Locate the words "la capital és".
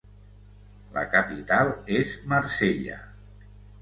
0.95-2.15